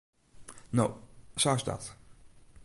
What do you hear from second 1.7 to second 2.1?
dat.